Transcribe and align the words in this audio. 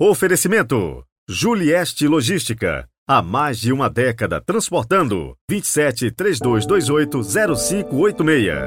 Oferecimento: 0.00 1.04
Julieste 1.28 2.08
Logística. 2.08 2.84
Há 3.06 3.22
mais 3.22 3.60
de 3.60 3.72
uma 3.72 3.88
década 3.88 4.40
transportando. 4.40 5.36
27 5.48 6.10
3228 6.10 7.22
0586. 7.22 8.58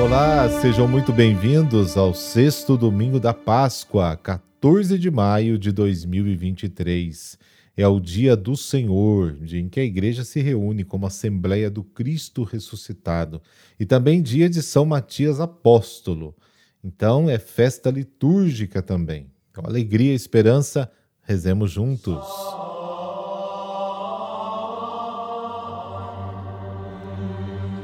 Olá, 0.00 0.48
sejam 0.60 0.86
muito 0.86 1.12
bem-vindos 1.12 1.96
ao 1.96 2.14
sexto 2.14 2.76
domingo 2.76 3.18
da 3.18 3.34
Páscoa, 3.34 4.16
14 4.16 4.96
de 5.00 5.10
maio 5.10 5.58
de 5.58 5.72
2023 5.72 7.36
é 7.80 7.86
o 7.86 8.00
dia 8.00 8.36
do 8.36 8.56
Senhor, 8.56 9.34
dia 9.34 9.60
em 9.60 9.68
que 9.68 9.78
a 9.78 9.84
igreja 9.84 10.24
se 10.24 10.40
reúne 10.40 10.82
como 10.82 11.06
Assembleia 11.06 11.70
do 11.70 11.84
Cristo 11.84 12.42
ressuscitado, 12.42 13.40
e 13.78 13.86
também 13.86 14.20
dia 14.20 14.50
de 14.50 14.60
São 14.64 14.84
Matias 14.84 15.38
Apóstolo. 15.38 16.34
Então 16.82 17.30
é 17.30 17.38
festa 17.38 17.88
litúrgica 17.88 18.82
também. 18.82 19.30
Com 19.54 19.64
alegria 19.64 20.10
e 20.10 20.16
esperança, 20.16 20.90
rezemos 21.22 21.70
juntos. 21.70 22.26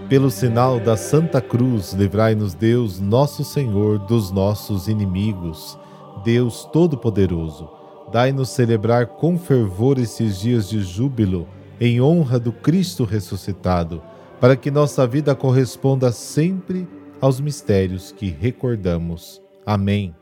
Pelo 0.09 0.29
sinal 0.29 0.81
da 0.81 0.97
Santa 0.97 1.41
Cruz, 1.41 1.93
livrai-nos 1.93 2.53
Deus, 2.53 2.99
nosso 2.99 3.45
Senhor, 3.45 4.01
dos 4.07 4.33
nossos 4.33 4.89
inimigos. 4.89 5.79
Deus 6.25 6.65
Todo-Poderoso 6.73 7.84
Dai-nos 8.13 8.51
celebrar 8.51 9.07
com 9.07 9.39
fervor 9.39 9.99
esses 9.99 10.41
dias 10.41 10.69
de 10.69 10.83
júbilo 10.83 11.49
em 11.81 12.01
honra 12.01 12.39
do 12.39 12.53
Cristo 12.53 13.05
ressuscitado, 13.05 14.03
para 14.41 14.57
que 14.57 14.71
nossa 14.71 15.07
vida 15.07 15.35
corresponda 15.35 16.13
sempre 16.13 16.87
aos 17.21 17.41
mistérios 17.41 18.13
que 18.13 18.29
recordamos. 18.29 19.43
Amém. 19.67 20.15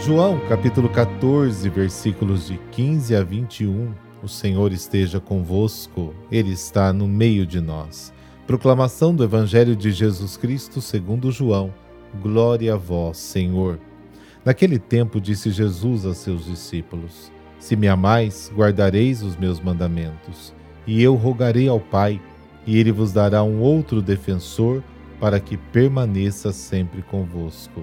João 0.00 0.40
capítulo 0.48 0.88
14, 0.88 1.68
versículos 1.68 2.46
de 2.46 2.56
15 2.72 3.16
a 3.16 3.22
21. 3.22 3.92
O 4.22 4.28
Senhor 4.28 4.72
esteja 4.72 5.20
convosco, 5.20 6.14
Ele 6.30 6.52
está 6.52 6.92
no 6.92 7.06
meio 7.06 7.46
de 7.46 7.60
nós. 7.60 8.12
Proclamação 8.48 9.14
do 9.14 9.22
Evangelho 9.22 9.76
de 9.76 9.92
Jesus 9.92 10.38
Cristo 10.38 10.80
segundo 10.80 11.30
João. 11.30 11.70
Glória 12.22 12.72
a 12.72 12.76
vós, 12.78 13.18
Senhor. 13.18 13.78
Naquele 14.42 14.78
tempo 14.78 15.20
disse 15.20 15.50
Jesus 15.50 16.06
a 16.06 16.14
seus 16.14 16.46
discípulos: 16.46 17.30
Se 17.58 17.76
me 17.76 17.86
amais, 17.86 18.50
guardareis 18.56 19.22
os 19.22 19.36
meus 19.36 19.60
mandamentos. 19.60 20.54
E 20.86 21.02
eu 21.02 21.14
rogarei 21.14 21.68
ao 21.68 21.78
Pai, 21.78 22.18
e 22.66 22.78
ele 22.78 22.90
vos 22.90 23.12
dará 23.12 23.42
um 23.42 23.60
outro 23.60 24.00
defensor 24.00 24.82
para 25.20 25.38
que 25.38 25.58
permaneça 25.58 26.50
sempre 26.50 27.02
convosco. 27.02 27.82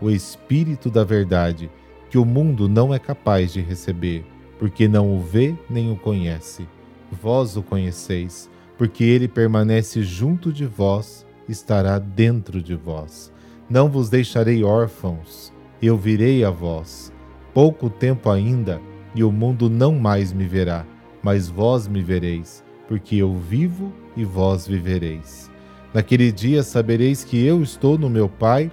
O 0.00 0.08
Espírito 0.08 0.88
da 0.88 1.04
Verdade, 1.04 1.70
que 2.08 2.16
o 2.16 2.24
mundo 2.24 2.66
não 2.66 2.94
é 2.94 2.98
capaz 2.98 3.52
de 3.52 3.60
receber, 3.60 4.24
porque 4.58 4.88
não 4.88 5.14
o 5.14 5.20
vê 5.20 5.54
nem 5.68 5.92
o 5.92 5.96
conhece. 5.96 6.66
Vós 7.12 7.58
o 7.58 7.62
conheceis 7.62 8.48
porque 8.78 9.02
ele 9.02 9.26
permanece 9.26 10.02
junto 10.02 10.52
de 10.52 10.64
vós, 10.64 11.26
estará 11.48 11.98
dentro 11.98 12.62
de 12.62 12.76
vós. 12.76 13.32
Não 13.68 13.90
vos 13.90 14.08
deixarei 14.08 14.62
órfãos, 14.62 15.52
eu 15.82 15.98
virei 15.98 16.44
a 16.44 16.50
vós. 16.50 17.12
Pouco 17.52 17.90
tempo 17.90 18.30
ainda, 18.30 18.80
e 19.14 19.24
o 19.24 19.32
mundo 19.32 19.68
não 19.68 19.98
mais 19.98 20.32
me 20.32 20.46
verá, 20.46 20.86
mas 21.22 21.48
vós 21.48 21.88
me 21.88 22.00
vereis, 22.02 22.64
porque 22.86 23.16
eu 23.16 23.34
vivo 23.34 23.92
e 24.16 24.24
vós 24.24 24.66
vivereis. 24.66 25.50
Naquele 25.92 26.30
dia 26.30 26.62
sabereis 26.62 27.24
que 27.24 27.44
eu 27.44 27.62
estou 27.62 27.98
no 27.98 28.08
meu 28.08 28.28
Pai, 28.28 28.70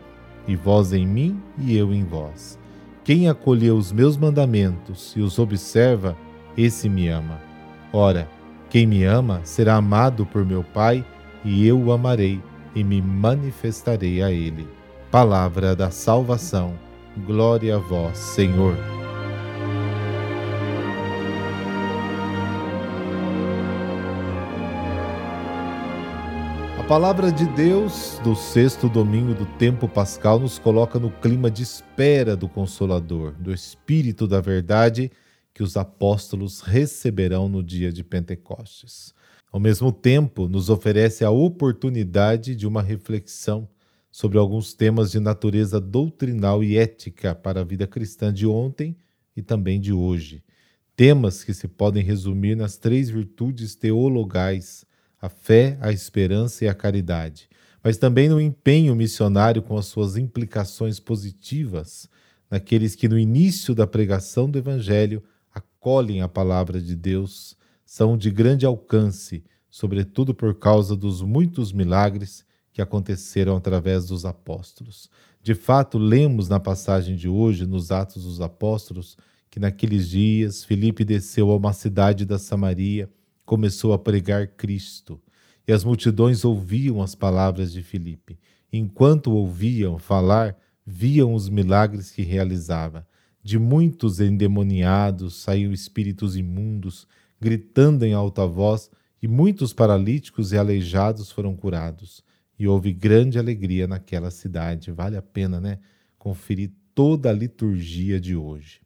e 0.47 0.55
vós 0.55 0.93
em 0.93 1.07
mim 1.07 1.41
e 1.57 1.75
eu 1.75 1.91
em 1.91 2.03
vós. 2.03 2.59
Quem 3.03 3.27
acolheu 3.27 3.75
os 3.75 3.91
meus 3.91 4.15
mandamentos 4.17 5.13
e 5.15 5.21
os 5.21 5.39
observa, 5.39 6.15
esse 6.55 6.87
me 6.87 7.07
ama. 7.07 7.41
Ora, 7.91 8.29
quem 8.75 8.85
me 8.85 9.05
ama 9.05 9.39
será 9.45 9.75
amado 9.75 10.25
por 10.25 10.43
meu 10.45 10.61
Pai, 10.61 11.05
e 11.45 11.65
eu 11.65 11.81
o 11.81 11.93
amarei 11.93 12.43
e 12.75 12.83
me 12.83 13.01
manifestarei 13.01 14.21
a 14.21 14.29
ele. 14.29 14.67
Palavra 15.09 15.73
da 15.73 15.89
salvação. 15.89 16.77
Glória 17.25 17.77
a 17.77 17.79
vós, 17.79 18.17
Senhor. 18.17 18.75
A 26.77 26.83
palavra 26.83 27.31
de 27.31 27.45
Deus 27.45 28.19
do 28.25 28.35
sexto 28.35 28.89
domingo 28.89 29.33
do 29.33 29.45
tempo 29.45 29.87
pascal 29.87 30.37
nos 30.37 30.59
coloca 30.59 30.99
no 30.99 31.09
clima 31.09 31.49
de 31.49 31.63
espera 31.63 32.35
do 32.35 32.49
Consolador, 32.49 33.31
do 33.39 33.53
Espírito 33.53 34.27
da 34.27 34.41
Verdade 34.41 35.09
que 35.55 35.63
os 35.63 35.77
apóstolos 35.77 36.59
receberão 36.59 37.47
no 37.47 37.63
dia 37.63 37.89
de 37.89 38.03
Pentecostes. 38.03 39.13
Ao 39.49 39.57
mesmo 39.57 39.89
tempo, 39.89 40.49
nos 40.49 40.69
oferece 40.69 41.23
a 41.23 41.31
oportunidade 41.31 42.57
de 42.57 42.67
uma 42.67 42.81
reflexão 42.81 43.65
sobre 44.11 44.37
alguns 44.37 44.73
temas 44.73 45.11
de 45.11 45.19
natureza 45.21 45.79
doutrinal 45.79 46.61
e 46.61 46.77
ética 46.77 47.33
para 47.33 47.61
a 47.61 47.63
vida 47.63 47.87
cristã 47.87 48.33
de 48.33 48.45
ontem 48.45 48.97
e 49.33 49.41
também 49.41 49.79
de 49.79 49.93
hoje. 49.93 50.43
Temas 50.93 51.41
que 51.41 51.53
se 51.53 51.69
podem 51.69 52.03
resumir 52.03 52.57
nas 52.57 52.75
três 52.75 53.09
virtudes 53.09 53.75
teologais: 53.75 54.83
a 55.21 55.29
fé, 55.29 55.77
a 55.79 55.89
esperança 55.89 56.65
e 56.65 56.67
a 56.67 56.73
caridade, 56.73 57.47
mas 57.81 57.95
também 57.95 58.27
no 58.27 58.41
empenho 58.41 58.93
missionário 58.93 59.61
com 59.61 59.77
as 59.77 59.85
suas 59.85 60.17
implicações 60.17 60.99
positivas 60.99 62.09
naqueles 62.51 62.93
que, 62.93 63.07
no 63.07 63.17
início 63.17 63.73
da 63.73 63.87
pregação 63.87 64.49
do 64.49 64.59
Evangelho, 64.59 65.23
acolhem 65.85 66.21
a 66.21 66.27
palavra 66.27 66.81
de 66.81 66.95
Deus 66.95 67.55
são 67.85 68.17
de 68.17 68.31
grande 68.31 68.65
alcance, 68.65 69.43
sobretudo 69.69 70.33
por 70.33 70.55
causa 70.55 70.95
dos 70.95 71.21
muitos 71.21 71.71
milagres 71.71 72.43
que 72.73 72.81
aconteceram 72.81 73.55
através 73.55 74.07
dos 74.07 74.25
apóstolos. 74.25 75.11
De 75.43 75.53
fato, 75.53 75.99
lemos 75.99 76.49
na 76.49 76.59
passagem 76.59 77.15
de 77.15 77.29
hoje, 77.29 77.67
nos 77.67 77.91
Atos 77.91 78.23
dos 78.23 78.41
Apóstolos, 78.41 79.15
que 79.47 79.59
naqueles 79.59 80.09
dias 80.09 80.63
Filipe 80.63 81.05
desceu 81.05 81.51
a 81.51 81.55
uma 81.55 81.71
cidade 81.71 82.25
da 82.25 82.39
Samaria, 82.39 83.07
começou 83.45 83.93
a 83.93 83.99
pregar 83.99 84.47
Cristo, 84.47 85.21
e 85.67 85.71
as 85.71 85.83
multidões 85.83 86.43
ouviam 86.43 86.99
as 86.99 87.13
palavras 87.13 87.71
de 87.71 87.83
Filipe. 87.83 88.39
Enquanto 88.73 89.31
ouviam 89.31 89.99
falar, 89.99 90.57
viam 90.83 91.31
os 91.35 91.47
milagres 91.47 92.09
que 92.09 92.23
realizava. 92.23 93.05
De 93.45 93.59
muitos 93.59 94.19
endemoniados 94.19 95.35
saíam 95.35 95.71
espíritos 95.71 96.35
imundos, 96.35 97.07
gritando 97.39 98.03
em 98.03 98.11
alta 98.11 98.43
voz, 98.43 98.89
e 99.21 99.27
muitos 99.27 99.71
paralíticos 99.71 100.51
e 100.51 100.57
aleijados 100.57 101.29
foram 101.29 101.55
curados. 101.55 102.23
E 102.57 102.67
houve 102.67 102.91
grande 102.91 103.37
alegria 103.37 103.85
naquela 103.85 104.31
cidade. 104.31 104.91
Vale 104.91 105.15
a 105.15 105.21
pena, 105.21 105.61
né? 105.61 105.77
Conferir 106.17 106.71
toda 106.95 107.29
a 107.29 107.33
liturgia 107.33 108.19
de 108.19 108.35
hoje. 108.35 108.81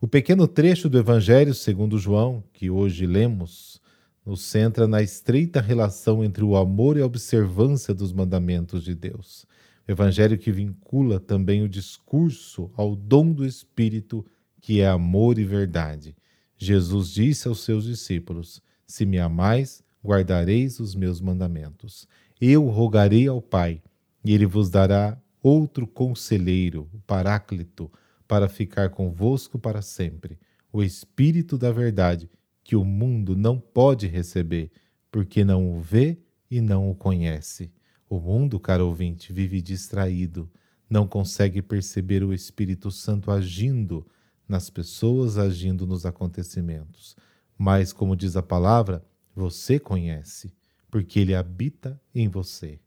O 0.00 0.08
pequeno 0.08 0.48
trecho 0.48 0.88
do 0.88 0.98
Evangelho 0.98 1.54
segundo 1.54 1.96
João, 1.96 2.42
que 2.52 2.68
hoje 2.68 3.06
lemos, 3.06 3.80
nos 4.26 4.42
centra 4.42 4.88
na 4.88 5.00
estreita 5.00 5.60
relação 5.60 6.24
entre 6.24 6.42
o 6.42 6.56
amor 6.56 6.96
e 6.96 7.00
a 7.00 7.06
observância 7.06 7.94
dos 7.94 8.12
mandamentos 8.12 8.82
de 8.82 8.96
Deus. 8.96 9.46
Evangelho 9.86 10.38
que 10.38 10.52
vincula 10.52 11.18
também 11.18 11.62
o 11.62 11.68
discurso 11.68 12.70
ao 12.76 12.94
dom 12.94 13.32
do 13.32 13.44
Espírito, 13.44 14.24
que 14.60 14.80
é 14.80 14.88
amor 14.88 15.38
e 15.38 15.44
verdade. 15.44 16.16
Jesus 16.56 17.10
disse 17.10 17.48
aos 17.48 17.60
seus 17.60 17.84
discípulos: 17.84 18.62
Se 18.86 19.04
me 19.06 19.18
amais, 19.18 19.82
guardareis 20.04 20.80
os 20.80 20.94
meus 20.94 21.20
mandamentos. 21.20 22.06
Eu 22.40 22.66
rogarei 22.68 23.26
ao 23.26 23.40
Pai, 23.40 23.82
e 24.24 24.32
ele 24.32 24.46
vos 24.46 24.70
dará 24.70 25.18
outro 25.42 25.86
conselheiro, 25.86 26.88
o 26.92 27.00
Paráclito, 27.00 27.90
para 28.28 28.48
ficar 28.48 28.90
convosco 28.90 29.58
para 29.58 29.82
sempre, 29.82 30.38
o 30.72 30.82
Espírito 30.82 31.58
da 31.58 31.72
Verdade, 31.72 32.30
que 32.62 32.76
o 32.76 32.84
mundo 32.84 33.34
não 33.34 33.58
pode 33.58 34.06
receber, 34.06 34.70
porque 35.10 35.42
não 35.42 35.76
o 35.76 35.80
vê 35.80 36.18
e 36.50 36.60
não 36.60 36.90
o 36.90 36.94
conhece. 36.94 37.72
O 38.10 38.18
mundo, 38.18 38.58
caro 38.58 38.88
ouvinte, 38.88 39.32
vive 39.32 39.62
distraído, 39.62 40.50
não 40.90 41.06
consegue 41.06 41.62
perceber 41.62 42.24
o 42.24 42.34
Espírito 42.34 42.90
Santo 42.90 43.30
agindo 43.30 44.04
nas 44.48 44.68
pessoas, 44.68 45.38
agindo 45.38 45.86
nos 45.86 46.04
acontecimentos. 46.04 47.14
Mas, 47.56 47.92
como 47.92 48.16
diz 48.16 48.34
a 48.34 48.42
palavra, 48.42 49.06
você 49.32 49.78
conhece, 49.78 50.52
porque 50.90 51.20
ele 51.20 51.36
habita 51.36 52.00
em 52.12 52.28
você. 52.28 52.80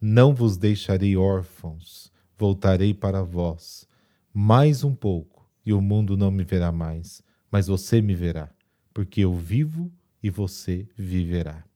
Não 0.00 0.32
vos 0.32 0.56
deixarei 0.56 1.16
órfãos, 1.16 2.12
voltarei 2.38 2.94
para 2.94 3.20
vós. 3.20 3.84
Mais 4.32 4.84
um 4.84 4.94
pouco, 4.94 5.50
e 5.66 5.72
o 5.72 5.80
mundo 5.80 6.16
não 6.16 6.30
me 6.30 6.44
verá 6.44 6.70
mais, 6.70 7.20
mas 7.50 7.66
você 7.66 8.00
me 8.00 8.14
verá, 8.14 8.48
porque 8.94 9.22
eu 9.22 9.34
vivo 9.34 9.90
e 10.22 10.30
você 10.30 10.88
viverá. 10.96 11.67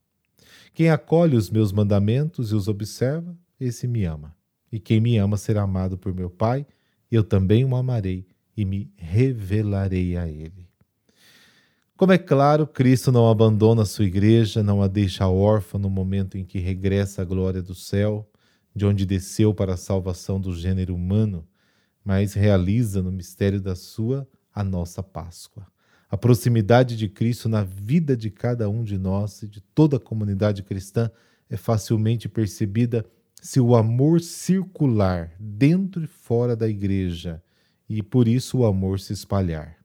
Quem 0.74 0.90
acolhe 0.90 1.36
os 1.36 1.50
meus 1.50 1.72
mandamentos 1.72 2.52
e 2.52 2.54
os 2.54 2.68
observa, 2.68 3.36
esse 3.60 3.86
me 3.86 4.04
ama. 4.04 4.34
E 4.70 4.80
quem 4.80 5.00
me 5.00 5.18
ama 5.18 5.36
será 5.36 5.62
amado 5.62 5.98
por 5.98 6.14
meu 6.14 6.30
Pai, 6.30 6.66
eu 7.10 7.22
também 7.22 7.64
o 7.64 7.76
amarei 7.76 8.26
e 8.56 8.64
me 8.64 8.90
revelarei 8.96 10.16
a 10.16 10.28
ele. 10.28 10.68
Como 11.96 12.12
é 12.12 12.18
claro, 12.18 12.66
Cristo 12.66 13.12
não 13.12 13.28
abandona 13.28 13.84
sua 13.84 14.04
igreja, 14.04 14.62
não 14.62 14.82
a 14.82 14.88
deixa 14.88 15.28
órfã 15.28 15.78
no 15.78 15.88
momento 15.88 16.36
em 16.36 16.44
que 16.44 16.58
regressa 16.58 17.22
à 17.22 17.24
glória 17.24 17.62
do 17.62 17.74
céu, 17.74 18.28
de 18.74 18.84
onde 18.84 19.06
desceu 19.06 19.54
para 19.54 19.74
a 19.74 19.76
salvação 19.76 20.40
do 20.40 20.54
gênero 20.56 20.94
humano, 20.94 21.46
mas 22.04 22.32
realiza 22.34 23.02
no 23.02 23.12
mistério 23.12 23.60
da 23.60 23.76
sua 23.76 24.26
a 24.52 24.64
nossa 24.64 25.02
Páscoa. 25.02 25.71
A 26.12 26.16
proximidade 26.18 26.94
de 26.94 27.08
Cristo 27.08 27.48
na 27.48 27.64
vida 27.64 28.14
de 28.14 28.28
cada 28.28 28.68
um 28.68 28.84
de 28.84 28.98
nós 28.98 29.42
e 29.42 29.48
de 29.48 29.62
toda 29.62 29.96
a 29.96 29.98
comunidade 29.98 30.62
cristã 30.62 31.10
é 31.48 31.56
facilmente 31.56 32.28
percebida 32.28 33.02
se 33.40 33.58
o 33.58 33.74
amor 33.74 34.20
circular 34.20 35.32
dentro 35.40 36.04
e 36.04 36.06
fora 36.06 36.54
da 36.54 36.68
igreja 36.68 37.42
e 37.88 38.02
por 38.02 38.28
isso 38.28 38.58
o 38.58 38.66
amor 38.66 39.00
se 39.00 39.14
espalhar. 39.14 39.78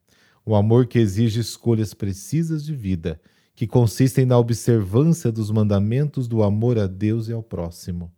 O 0.45 0.53
amor 0.53 0.87
que 0.87 0.99
exige 0.99 1.39
escolhas 1.39 1.93
precisas 1.93 2.65
de 2.65 2.75
vida, 2.75 3.21
que 3.55 3.65
consistem 3.65 4.25
na 4.25 4.37
observância 4.37 5.31
dos 5.31 5.49
mandamentos 5.49 6.27
do 6.27 6.43
amor 6.43 6.77
a 6.77 6.87
Deus 6.87 7.29
e 7.29 7.31
ao 7.31 7.41
próximo. 7.41 8.11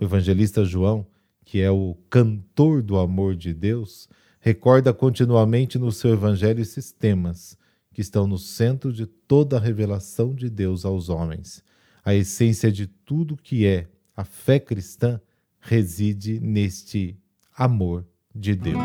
O 0.00 0.04
evangelista 0.04 0.64
João, 0.64 1.06
que 1.44 1.60
é 1.60 1.70
o 1.70 1.94
cantor 2.08 2.82
do 2.82 2.98
amor 2.98 3.36
de 3.36 3.52
Deus, 3.52 4.08
recorda 4.40 4.92
continuamente 4.94 5.78
no 5.78 5.92
seu 5.92 6.14
evangelho 6.14 6.62
esses 6.62 6.90
temas 6.90 7.56
que 7.92 8.00
estão 8.00 8.26
no 8.26 8.38
centro 8.38 8.92
de 8.92 9.04
toda 9.04 9.58
a 9.58 9.60
revelação 9.60 10.34
de 10.34 10.48
Deus 10.48 10.84
aos 10.84 11.10
homens. 11.10 11.62
A 12.02 12.14
essência 12.14 12.72
de 12.72 12.86
tudo 12.86 13.36
que 13.36 13.66
é 13.66 13.86
a 14.16 14.24
fé 14.24 14.58
cristã 14.58 15.20
reside 15.60 16.40
neste 16.40 17.18
amor 17.56 18.06
de 18.34 18.54
Deus. 18.54 18.82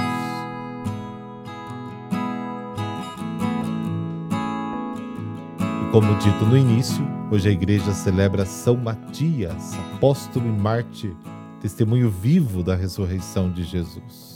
E 5.82 5.92
como 5.92 6.18
dito 6.20 6.46
no 6.46 6.58
início, 6.58 7.02
hoje 7.32 7.48
a 7.48 7.52
igreja 7.52 7.94
celebra 7.94 8.46
São 8.46 8.76
Matias, 8.76 9.74
apóstolo 9.96 10.46
e 10.48 10.52
mártir, 10.52 11.16
testemunho 11.62 12.10
vivo 12.10 12.62
da 12.62 12.76
ressurreição 12.76 13.50
de 13.50 13.64
Jesus. 13.64 14.35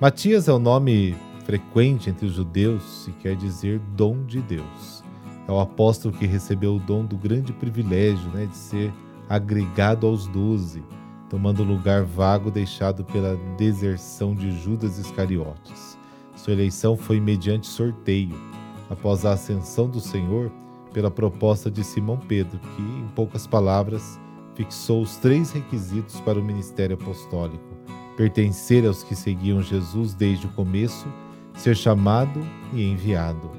Matias 0.00 0.48
é 0.48 0.52
o 0.54 0.58
nome 0.58 1.14
frequente 1.44 2.08
entre 2.08 2.24
os 2.24 2.32
judeus 2.32 3.06
e 3.06 3.12
quer 3.12 3.36
dizer 3.36 3.78
dom 3.94 4.24
de 4.24 4.40
Deus. 4.40 5.04
É 5.46 5.52
o 5.52 5.60
apóstolo 5.60 6.16
que 6.16 6.24
recebeu 6.24 6.76
o 6.76 6.78
dom 6.78 7.04
do 7.04 7.18
grande 7.18 7.52
privilégio 7.52 8.30
né, 8.30 8.46
de 8.46 8.56
ser 8.56 8.90
agregado 9.28 10.06
aos 10.06 10.26
doze, 10.26 10.82
tomando 11.28 11.62
o 11.62 11.66
lugar 11.66 12.02
vago 12.02 12.50
deixado 12.50 13.04
pela 13.04 13.36
deserção 13.58 14.34
de 14.34 14.50
Judas 14.62 14.96
Iscariotes. 14.96 15.98
Sua 16.34 16.54
eleição 16.54 16.96
foi 16.96 17.20
mediante 17.20 17.66
sorteio, 17.66 18.40
após 18.88 19.26
a 19.26 19.32
ascensão 19.32 19.86
do 19.86 20.00
Senhor, 20.00 20.50
pela 20.94 21.10
proposta 21.10 21.70
de 21.70 21.84
Simão 21.84 22.16
Pedro, 22.16 22.58
que, 22.58 22.80
em 22.80 23.08
poucas 23.14 23.46
palavras, 23.46 24.18
fixou 24.54 25.02
os 25.02 25.18
três 25.18 25.52
requisitos 25.52 26.18
para 26.22 26.40
o 26.40 26.42
ministério 26.42 26.94
apostólico 26.94 27.70
pertencer 28.16 28.86
aos 28.86 29.02
que 29.02 29.14
seguiam 29.14 29.62
Jesus 29.62 30.14
desde 30.14 30.46
o 30.46 30.52
começo, 30.52 31.06
ser 31.54 31.76
chamado 31.76 32.40
e 32.72 32.82
enviado. 32.84 33.50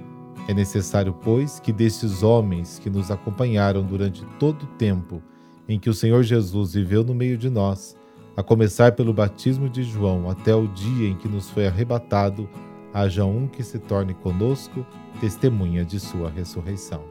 É 0.47 0.53
necessário, 0.53 1.13
pois, 1.13 1.59
que 1.59 1.71
destes 1.71 2.23
homens 2.23 2.79
que 2.79 2.89
nos 2.89 3.11
acompanharam 3.11 3.83
durante 3.83 4.25
todo 4.39 4.63
o 4.63 4.67
tempo 4.77 5.21
em 5.67 5.79
que 5.79 5.89
o 5.89 5.93
Senhor 5.93 6.23
Jesus 6.23 6.73
viveu 6.73 7.03
no 7.03 7.13
meio 7.13 7.37
de 7.37 7.49
nós, 7.49 7.95
a 8.35 8.43
começar 8.43 8.93
pelo 8.93 9.13
batismo 9.13 9.69
de 9.69 9.83
João 9.83 10.29
até 10.29 10.55
o 10.55 10.67
dia 10.67 11.09
em 11.09 11.15
que 11.15 11.27
nos 11.27 11.49
foi 11.49 11.67
arrebatado, 11.67 12.49
haja 12.93 13.23
um 13.23 13.47
que 13.47 13.63
se 13.63 13.79
torne 13.79 14.13
conosco 14.13 14.85
testemunha 15.19 15.85
de 15.85 15.99
sua 15.99 16.29
ressurreição. 16.29 17.03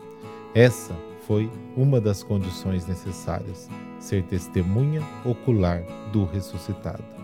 Essa 0.54 0.94
foi 1.26 1.50
uma 1.76 2.00
das 2.00 2.22
condições 2.22 2.86
necessárias, 2.86 3.68
ser 3.98 4.24
testemunha 4.24 5.02
ocular 5.24 5.82
do 6.12 6.24
ressuscitado. 6.24 7.19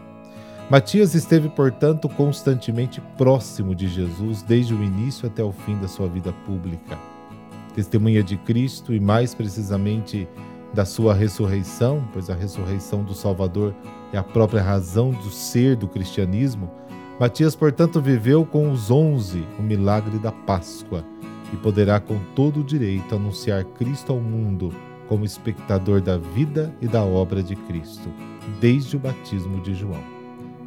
Matias 0.68 1.14
esteve, 1.14 1.48
portanto, 1.48 2.08
constantemente 2.08 3.00
próximo 3.16 3.72
de 3.72 3.86
Jesus 3.86 4.42
desde 4.42 4.74
o 4.74 4.82
início 4.82 5.28
até 5.28 5.42
o 5.42 5.52
fim 5.52 5.78
da 5.78 5.86
sua 5.86 6.08
vida 6.08 6.32
pública. 6.44 6.98
Testemunha 7.72 8.22
de 8.22 8.36
Cristo 8.36 8.92
e, 8.92 8.98
mais 8.98 9.32
precisamente, 9.32 10.28
da 10.74 10.84
sua 10.84 11.14
ressurreição, 11.14 12.06
pois 12.12 12.28
a 12.28 12.34
ressurreição 12.34 13.04
do 13.04 13.14
Salvador 13.14 13.72
é 14.12 14.18
a 14.18 14.24
própria 14.24 14.60
razão 14.60 15.12
do 15.12 15.30
ser 15.30 15.76
do 15.76 15.86
cristianismo, 15.86 16.68
Matias, 17.18 17.56
portanto, 17.56 17.98
viveu 17.98 18.44
com 18.44 18.70
os 18.70 18.90
onze 18.90 19.46
o 19.58 19.62
milagre 19.62 20.18
da 20.18 20.30
Páscoa 20.30 21.02
e 21.50 21.56
poderá 21.56 21.98
com 21.98 22.18
todo 22.34 22.60
o 22.60 22.64
direito 22.64 23.14
anunciar 23.14 23.64
Cristo 23.64 24.12
ao 24.12 24.20
mundo 24.20 24.70
como 25.08 25.24
espectador 25.24 26.02
da 26.02 26.18
vida 26.18 26.74
e 26.78 26.86
da 26.86 27.02
obra 27.02 27.42
de 27.42 27.56
Cristo, 27.56 28.10
desde 28.60 28.96
o 28.96 29.00
batismo 29.00 29.62
de 29.62 29.74
João. 29.74 30.15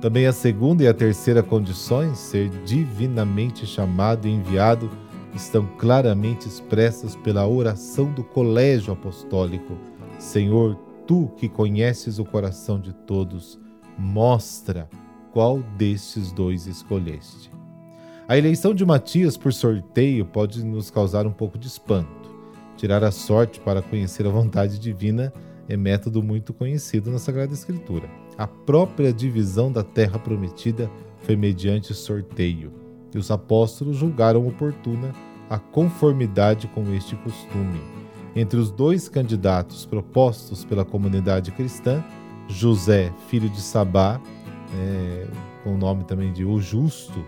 Também 0.01 0.27
a 0.27 0.31
segunda 0.31 0.83
e 0.83 0.87
a 0.87 0.93
terceira 0.93 1.43
condições, 1.43 2.17
ser 2.17 2.49
divinamente 2.63 3.65
chamado 3.65 4.27
e 4.27 4.31
enviado, 4.31 4.89
estão 5.35 5.65
claramente 5.77 6.47
expressas 6.47 7.17
pela 7.17 7.45
oração 7.45 8.11
do 8.13 8.23
colégio 8.23 8.93
apostólico. 8.93 9.77
Senhor, 10.17 10.75
tu 11.05 11.29
que 11.35 11.49
conheces 11.49 12.17
o 12.17 12.23
coração 12.23 12.79
de 12.79 12.93
todos, 12.93 13.59
mostra 13.97 14.89
qual 15.33 15.59
destes 15.77 16.31
dois 16.31 16.65
escolheste. 16.65 17.51
A 18.25 18.37
eleição 18.37 18.73
de 18.73 18.85
Matias 18.85 19.35
por 19.35 19.51
sorteio 19.51 20.25
pode 20.25 20.63
nos 20.63 20.89
causar 20.89 21.27
um 21.27 21.31
pouco 21.31 21.57
de 21.57 21.67
espanto. 21.67 22.29
Tirar 22.77 23.03
a 23.03 23.11
sorte 23.11 23.59
para 23.59 23.81
conhecer 23.81 24.25
a 24.25 24.29
vontade 24.29 24.79
divina 24.79 25.33
é 25.69 25.77
método 25.77 26.23
muito 26.23 26.51
conhecido 26.51 27.11
na 27.11 27.19
Sagrada 27.19 27.53
Escritura. 27.53 28.09
A 28.35 28.47
própria 28.47 29.13
divisão 29.13 29.71
da 29.71 29.83
terra 29.83 30.17
prometida 30.17 30.89
foi 31.19 31.35
mediante 31.35 31.93
sorteio, 31.93 32.73
e 33.13 33.17
os 33.17 33.29
apóstolos 33.29 33.95
julgaram 33.95 34.47
oportuna 34.47 35.13
a 35.47 35.59
conformidade 35.59 36.67
com 36.69 36.91
este 36.93 37.15
costume. 37.17 37.79
Entre 38.35 38.59
os 38.59 38.71
dois 38.71 39.07
candidatos 39.07 39.85
propostos 39.85 40.65
pela 40.65 40.83
comunidade 40.83 41.51
cristã, 41.51 42.03
José, 42.47 43.13
filho 43.27 43.49
de 43.49 43.61
Sabá, 43.61 44.19
é, 44.75 45.27
com 45.63 45.75
o 45.75 45.77
nome 45.77 46.03
também 46.03 46.33
de 46.33 46.43
O 46.43 46.59
Justo, 46.59 47.23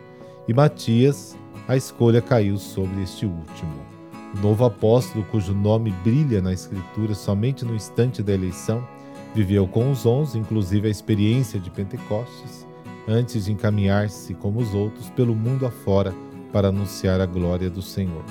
e 0.48 0.53
Matias, 0.53 1.38
a 1.67 1.77
escolha 1.77 2.21
caiu 2.21 2.57
sobre 2.57 3.03
este 3.03 3.25
último. 3.25 4.00
O 4.33 4.39
novo 4.39 4.63
apóstolo, 4.63 5.25
cujo 5.25 5.53
nome 5.53 5.91
brilha 6.03 6.41
na 6.41 6.53
Escritura 6.53 7.13
somente 7.13 7.65
no 7.65 7.75
instante 7.75 8.23
da 8.23 8.33
eleição, 8.33 8.88
viveu 9.35 9.67
com 9.67 9.91
os 9.91 10.05
onze, 10.05 10.38
inclusive 10.38 10.88
a 10.88 10.91
experiência 10.91 11.59
de 11.59 11.69
Pentecostes, 11.69 12.65
antes 13.07 13.45
de 13.45 13.51
encaminhar-se, 13.51 14.33
como 14.33 14.59
os 14.59 14.73
outros, 14.73 15.09
pelo 15.09 15.35
mundo 15.35 15.65
afora 15.65 16.13
para 16.51 16.69
anunciar 16.69 17.19
a 17.19 17.25
glória 17.25 17.69
do 17.69 17.81
Senhor. 17.81 18.23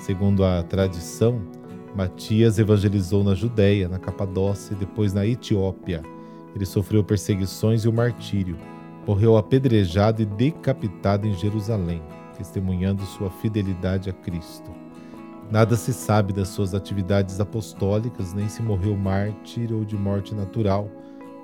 Segundo 0.00 0.44
a 0.44 0.62
tradição, 0.62 1.40
Matias 1.94 2.58
evangelizou 2.58 3.22
na 3.22 3.34
Judéia, 3.34 3.88
na 3.88 3.98
Capadócia 3.98 4.74
e 4.74 4.76
depois 4.76 5.12
na 5.12 5.26
Etiópia. 5.26 6.02
Ele 6.54 6.66
sofreu 6.66 7.04
perseguições 7.04 7.84
e 7.84 7.88
o 7.88 7.92
martírio. 7.92 8.56
Morreu 9.06 9.36
apedrejado 9.36 10.22
e 10.22 10.26
decapitado 10.26 11.26
em 11.26 11.34
Jerusalém, 11.34 12.02
testemunhando 12.36 13.02
sua 13.04 13.30
fidelidade 13.30 14.08
a 14.08 14.12
Cristo. 14.12 14.81
Nada 15.52 15.76
se 15.76 15.92
sabe 15.92 16.32
das 16.32 16.48
suas 16.48 16.74
atividades 16.74 17.38
apostólicas, 17.38 18.32
nem 18.32 18.48
se 18.48 18.62
morreu 18.62 18.96
mártir 18.96 19.70
ou 19.70 19.84
de 19.84 19.94
morte 19.94 20.34
natural, 20.34 20.88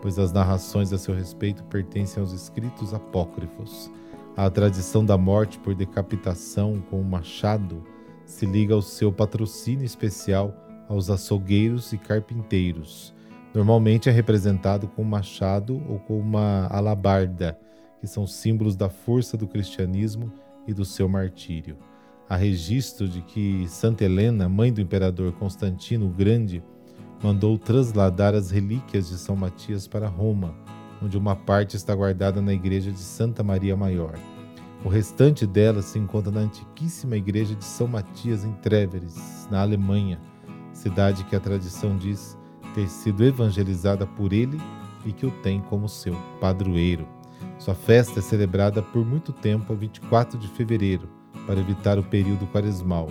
pois 0.00 0.18
as 0.18 0.32
narrações 0.32 0.90
a 0.94 0.96
seu 0.96 1.14
respeito 1.14 1.62
pertencem 1.64 2.18
aos 2.18 2.32
escritos 2.32 2.94
apócrifos. 2.94 3.90
A 4.34 4.48
tradição 4.48 5.04
da 5.04 5.18
morte 5.18 5.58
por 5.58 5.74
decapitação 5.74 6.82
com 6.88 7.02
um 7.02 7.04
machado 7.04 7.84
se 8.24 8.46
liga 8.46 8.72
ao 8.72 8.80
seu 8.80 9.12
patrocínio 9.12 9.84
especial 9.84 10.54
aos 10.88 11.10
açougueiros 11.10 11.92
e 11.92 11.98
carpinteiros. 11.98 13.12
Normalmente 13.52 14.08
é 14.08 14.12
representado 14.12 14.88
com 14.88 15.02
um 15.02 15.04
machado 15.04 15.82
ou 15.86 15.98
com 15.98 16.18
uma 16.18 16.66
alabarda, 16.68 17.58
que 18.00 18.06
são 18.06 18.26
símbolos 18.26 18.74
da 18.74 18.88
força 18.88 19.36
do 19.36 19.46
cristianismo 19.46 20.32
e 20.66 20.72
do 20.72 20.86
seu 20.86 21.10
martírio. 21.10 21.76
Há 22.30 22.36
registro 22.36 23.08
de 23.08 23.22
que 23.22 23.66
Santa 23.68 24.04
Helena, 24.04 24.50
mãe 24.50 24.70
do 24.70 24.82
imperador 24.82 25.32
Constantino 25.32 26.06
o 26.06 26.10
Grande, 26.10 26.62
mandou 27.22 27.58
trasladar 27.58 28.34
as 28.34 28.50
relíquias 28.50 29.08
de 29.08 29.16
São 29.16 29.34
Matias 29.34 29.88
para 29.88 30.08
Roma, 30.08 30.54
onde 31.02 31.16
uma 31.16 31.34
parte 31.34 31.74
está 31.74 31.94
guardada 31.94 32.42
na 32.42 32.52
igreja 32.52 32.92
de 32.92 32.98
Santa 32.98 33.42
Maria 33.42 33.74
Maior. 33.74 34.12
O 34.84 34.90
restante 34.90 35.46
dela 35.46 35.80
se 35.80 35.98
encontra 35.98 36.30
na 36.30 36.40
antiquíssima 36.40 37.16
igreja 37.16 37.54
de 37.54 37.64
São 37.64 37.88
Matias, 37.88 38.44
em 38.44 38.52
Treveres, 38.52 39.48
na 39.50 39.62
Alemanha, 39.62 40.20
cidade 40.74 41.24
que 41.24 41.34
a 41.34 41.40
tradição 41.40 41.96
diz 41.96 42.36
ter 42.74 42.88
sido 42.88 43.24
evangelizada 43.24 44.06
por 44.06 44.34
ele 44.34 44.60
e 45.06 45.12
que 45.12 45.24
o 45.24 45.30
tem 45.42 45.62
como 45.62 45.88
seu 45.88 46.14
padroeiro. 46.38 47.08
Sua 47.58 47.74
festa 47.74 48.18
é 48.18 48.22
celebrada 48.22 48.82
por 48.82 49.04
muito 49.04 49.32
tempo 49.32 49.72
a 49.72 49.76
24 49.76 50.38
de 50.38 50.46
fevereiro, 50.48 51.17
para 51.46 51.60
evitar 51.60 51.98
o 51.98 52.02
período 52.02 52.46
quaresmal. 52.46 53.08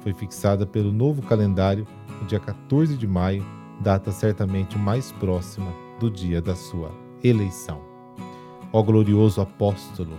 Foi 0.00 0.12
fixada 0.12 0.66
pelo 0.66 0.92
novo 0.92 1.22
calendário 1.22 1.86
no 2.20 2.26
dia 2.26 2.40
14 2.40 2.96
de 2.96 3.06
maio, 3.06 3.44
data 3.80 4.10
certamente 4.10 4.78
mais 4.78 5.12
próxima 5.12 5.72
do 5.98 6.10
dia 6.10 6.40
da 6.40 6.54
sua 6.54 6.90
eleição. 7.22 7.80
Ó 8.72 8.82
glorioso 8.82 9.40
apóstolo, 9.40 10.16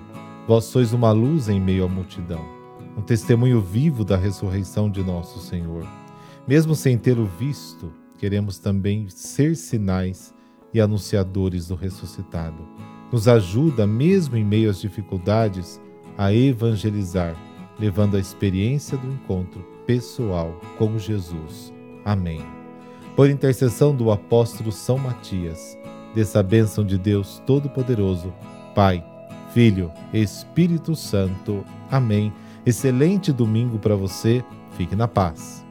vós 0.47 0.65
sois 0.65 0.93
uma 0.93 1.11
luz 1.11 1.49
em 1.49 1.59
meio 1.59 1.85
à 1.85 1.87
multidão, 1.87 2.43
um 2.97 3.01
testemunho 3.01 3.61
vivo 3.61 4.03
da 4.03 4.17
ressurreição 4.17 4.89
de 4.89 5.03
nosso 5.03 5.39
Senhor. 5.39 5.85
Mesmo 6.47 6.75
sem 6.75 6.97
tê-lo 6.97 7.25
visto, 7.25 7.91
queremos 8.17 8.59
também 8.59 9.07
ser 9.09 9.55
sinais 9.55 10.33
e 10.73 10.81
anunciadores 10.81 11.67
do 11.67 11.75
ressuscitado. 11.75 12.67
Nos 13.11 13.27
ajuda, 13.27 13.85
mesmo 13.85 14.37
em 14.37 14.43
meio 14.43 14.69
às 14.69 14.79
dificuldades, 14.79 15.79
a 16.17 16.33
evangelizar, 16.33 17.35
levando 17.79 18.17
a 18.17 18.19
experiência 18.19 18.97
do 18.97 19.07
encontro 19.07 19.61
pessoal 19.85 20.59
com 20.77 20.97
Jesus. 20.97 21.73
Amém. 22.05 22.41
Por 23.15 23.29
intercessão 23.29 23.95
do 23.95 24.11
apóstolo 24.11 24.71
São 24.71 24.97
Matias, 24.97 25.77
dessa 26.15 26.41
bênção 26.41 26.85
de 26.85 26.97
Deus 26.97 27.41
Todo-Poderoso, 27.45 28.33
Pai, 28.73 29.03
Filho, 29.53 29.91
Espírito 30.13 30.95
Santo. 30.95 31.63
Amém. 31.89 32.31
Excelente 32.65 33.31
domingo 33.33 33.77
para 33.79 33.95
você. 33.95 34.43
Fique 34.77 34.95
na 34.95 35.07
paz. 35.07 35.65